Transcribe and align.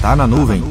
Tá 0.00 0.16
na 0.16 0.26
nuvem. 0.26 0.62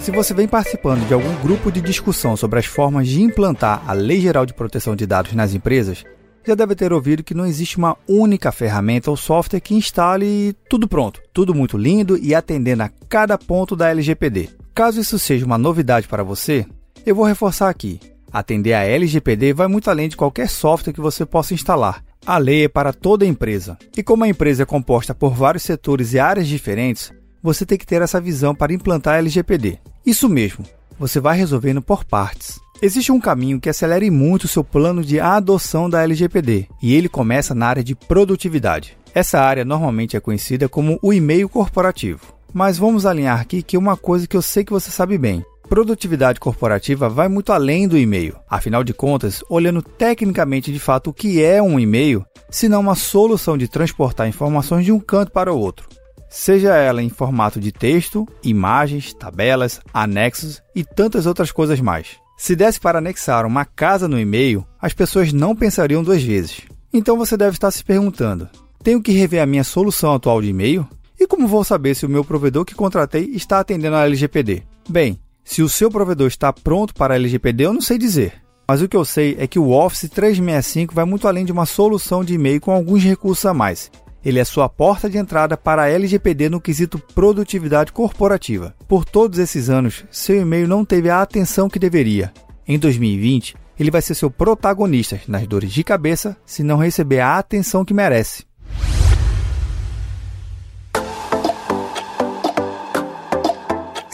Se 0.00 0.10
você 0.10 0.34
vem 0.34 0.48
participando 0.48 1.06
de 1.06 1.14
algum 1.14 1.32
grupo 1.42 1.70
de 1.70 1.80
discussão 1.80 2.36
sobre 2.36 2.58
as 2.58 2.66
formas 2.66 3.06
de 3.06 3.22
implantar 3.22 3.84
a 3.86 3.92
Lei 3.92 4.20
Geral 4.20 4.44
de 4.44 4.52
Proteção 4.52 4.96
de 4.96 5.06
Dados 5.06 5.32
nas 5.32 5.54
empresas, 5.54 6.04
já 6.44 6.56
deve 6.56 6.74
ter 6.74 6.92
ouvido 6.92 7.22
que 7.22 7.34
não 7.34 7.46
existe 7.46 7.78
uma 7.78 7.96
única 8.08 8.50
ferramenta 8.50 9.12
ou 9.12 9.16
software 9.16 9.60
que 9.60 9.74
instale 9.74 10.52
tudo 10.68 10.88
pronto, 10.88 11.20
tudo 11.32 11.54
muito 11.54 11.78
lindo 11.78 12.18
e 12.18 12.34
atendendo 12.34 12.82
a 12.82 12.90
cada 13.08 13.38
ponto 13.38 13.76
da 13.76 13.90
LGPD. 13.90 14.50
Caso 14.74 15.00
isso 15.00 15.20
seja 15.20 15.46
uma 15.46 15.56
novidade 15.56 16.08
para 16.08 16.24
você, 16.24 16.66
eu 17.04 17.14
vou 17.14 17.24
reforçar 17.24 17.68
aqui. 17.68 18.00
Atender 18.36 18.74
a 18.74 18.84
LGPD 18.84 19.54
vai 19.54 19.66
muito 19.66 19.88
além 19.88 20.10
de 20.10 20.16
qualquer 20.16 20.50
software 20.50 20.92
que 20.92 21.00
você 21.00 21.24
possa 21.24 21.54
instalar. 21.54 22.04
A 22.26 22.36
lei 22.36 22.64
é 22.64 22.68
para 22.68 22.92
toda 22.92 23.24
a 23.24 23.28
empresa. 23.28 23.78
E 23.96 24.02
como 24.02 24.24
a 24.24 24.28
empresa 24.28 24.62
é 24.62 24.66
composta 24.66 25.14
por 25.14 25.32
vários 25.32 25.62
setores 25.62 26.12
e 26.12 26.18
áreas 26.18 26.46
diferentes, 26.46 27.14
você 27.42 27.64
tem 27.64 27.78
que 27.78 27.86
ter 27.86 28.02
essa 28.02 28.20
visão 28.20 28.54
para 28.54 28.74
implantar 28.74 29.14
a 29.14 29.18
LGPD. 29.20 29.78
Isso 30.04 30.28
mesmo, 30.28 30.66
você 30.98 31.18
vai 31.18 31.38
resolvendo 31.38 31.80
por 31.80 32.04
partes. 32.04 32.60
Existe 32.82 33.10
um 33.10 33.18
caminho 33.18 33.58
que 33.58 33.70
acelere 33.70 34.10
muito 34.10 34.44
o 34.44 34.48
seu 34.48 34.62
plano 34.62 35.02
de 35.02 35.18
adoção 35.18 35.88
da 35.88 36.02
LGPD, 36.02 36.68
e 36.82 36.94
ele 36.94 37.08
começa 37.08 37.54
na 37.54 37.66
área 37.66 37.82
de 37.82 37.94
produtividade. 37.94 38.98
Essa 39.14 39.40
área 39.40 39.64
normalmente 39.64 40.14
é 40.14 40.20
conhecida 40.20 40.68
como 40.68 40.98
o 41.00 41.10
e-mail 41.10 41.48
corporativo. 41.48 42.36
Mas 42.52 42.76
vamos 42.76 43.06
alinhar 43.06 43.40
aqui 43.40 43.62
que 43.62 43.78
uma 43.78 43.96
coisa 43.96 44.26
que 44.26 44.36
eu 44.36 44.42
sei 44.42 44.62
que 44.62 44.72
você 44.72 44.90
sabe 44.90 45.16
bem. 45.16 45.42
Produtividade 45.68 46.40
corporativa 46.40 47.08
vai 47.08 47.28
muito 47.28 47.52
além 47.52 47.88
do 47.88 47.98
e-mail. 47.98 48.36
Afinal 48.48 48.84
de 48.84 48.94
contas, 48.94 49.42
olhando 49.48 49.82
tecnicamente 49.82 50.72
de 50.72 50.78
fato 50.78 51.10
o 51.10 51.14
que 51.14 51.42
é 51.42 51.62
um 51.62 51.78
e-mail, 51.78 52.24
se 52.50 52.68
não 52.68 52.80
uma 52.80 52.94
solução 52.94 53.58
de 53.58 53.68
transportar 53.68 54.28
informações 54.28 54.84
de 54.84 54.92
um 54.92 55.00
canto 55.00 55.32
para 55.32 55.52
o 55.52 55.58
outro 55.58 55.88
seja 56.28 56.76
ela 56.76 57.02
em 57.02 57.08
formato 57.08 57.58
de 57.58 57.72
texto, 57.72 58.26
imagens, 58.42 59.12
tabelas, 59.14 59.80
anexos 59.92 60.62
e 60.74 60.84
tantas 60.84 61.26
outras 61.26 61.50
coisas 61.50 61.80
mais. 61.80 62.16
Se 62.36 62.54
desse 62.54 62.78
para 62.78 62.98
anexar 62.98 63.46
uma 63.46 63.64
casa 63.64 64.06
no 64.06 64.20
e-mail, 64.20 64.66
as 64.80 64.92
pessoas 64.92 65.32
não 65.32 65.56
pensariam 65.56 66.02
duas 66.02 66.22
vezes. 66.22 66.62
Então 66.92 67.16
você 67.16 67.36
deve 67.36 67.52
estar 67.52 67.70
se 67.70 67.82
perguntando: 67.82 68.48
tenho 68.82 69.02
que 69.02 69.12
rever 69.12 69.42
a 69.42 69.46
minha 69.46 69.64
solução 69.64 70.14
atual 70.14 70.42
de 70.42 70.48
e-mail? 70.48 70.86
E 71.18 71.26
como 71.26 71.48
vou 71.48 71.64
saber 71.64 71.94
se 71.94 72.04
o 72.04 72.10
meu 72.10 72.22
provedor 72.22 72.64
que 72.64 72.74
contratei 72.74 73.30
está 73.32 73.60
atendendo 73.60 73.96
a 73.96 74.04
LGPD? 74.04 74.62
Bem, 74.86 75.18
se 75.46 75.62
o 75.62 75.68
seu 75.70 75.90
provedor 75.90 76.28
está 76.28 76.52
pronto 76.52 76.92
para 76.92 77.14
LGPD, 77.14 77.64
eu 77.64 77.72
não 77.72 77.80
sei 77.80 77.96
dizer. 77.96 78.34
Mas 78.68 78.82
o 78.82 78.88
que 78.88 78.96
eu 78.96 79.04
sei 79.06 79.34
é 79.38 79.46
que 79.46 79.58
o 79.58 79.70
Office 79.70 80.10
365 80.10 80.94
vai 80.94 81.06
muito 81.06 81.26
além 81.26 81.46
de 81.46 81.52
uma 81.52 81.64
solução 81.64 82.22
de 82.22 82.34
e-mail 82.34 82.60
com 82.60 82.70
alguns 82.70 83.02
recursos 83.02 83.46
a 83.46 83.54
mais 83.54 83.90
ele 84.26 84.40
é 84.40 84.44
sua 84.44 84.68
porta 84.68 85.08
de 85.08 85.16
entrada 85.18 85.56
para 85.56 85.82
a 85.82 85.88
LGPD 85.88 86.48
no 86.48 86.60
quesito 86.60 86.98
produtividade 86.98 87.92
corporativa. 87.92 88.74
Por 88.88 89.04
todos 89.04 89.38
esses 89.38 89.70
anos, 89.70 90.04
seu 90.10 90.42
e-mail 90.42 90.66
não 90.66 90.84
teve 90.84 91.08
a 91.08 91.22
atenção 91.22 91.68
que 91.68 91.78
deveria. 91.78 92.32
Em 92.66 92.76
2020, 92.76 93.54
ele 93.78 93.88
vai 93.88 94.02
ser 94.02 94.16
seu 94.16 94.28
protagonista 94.28 95.20
nas 95.28 95.46
dores 95.46 95.70
de 95.72 95.84
cabeça 95.84 96.36
se 96.44 96.64
não 96.64 96.76
receber 96.76 97.20
a 97.20 97.38
atenção 97.38 97.84
que 97.84 97.94
merece. 97.94 98.44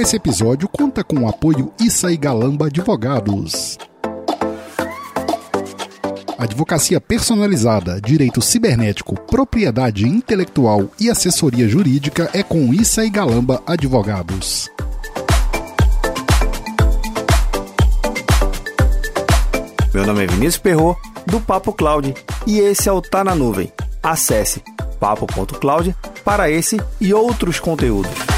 Esse 0.00 0.16
episódio 0.16 0.66
conta 0.66 1.04
com 1.04 1.24
o 1.24 1.28
apoio 1.28 1.74
Issa 1.78 2.10
e 2.10 2.16
Galamba 2.16 2.68
Advogados. 2.68 3.76
Advocacia 6.38 6.98
personalizada, 6.98 8.00
direito 8.00 8.40
cibernético, 8.40 9.14
propriedade 9.14 10.08
intelectual 10.08 10.88
e 10.98 11.10
assessoria 11.10 11.68
jurídica 11.68 12.30
é 12.32 12.42
com 12.42 12.72
Issa 12.72 13.04
e 13.04 13.10
Galamba 13.10 13.62
Advogados. 13.66 14.70
Meu 19.92 20.06
nome 20.06 20.24
é 20.24 20.26
Vinícius 20.26 20.56
Perro 20.56 20.96
do 21.26 21.42
Papo 21.42 21.74
Cloud, 21.74 22.14
e 22.46 22.58
esse 22.58 22.88
é 22.88 22.92
o 22.92 23.02
Tá 23.02 23.22
na 23.22 23.34
Nuvem. 23.34 23.70
Acesse 24.02 24.62
papo.cloud 24.98 25.94
para 26.24 26.50
esse 26.50 26.80
e 26.98 27.12
outros 27.12 27.60
conteúdos. 27.60 28.29